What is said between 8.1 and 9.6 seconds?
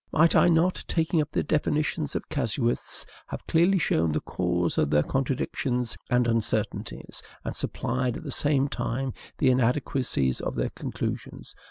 at the same time, the